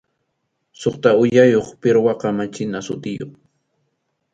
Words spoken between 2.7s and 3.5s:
sutiyuq.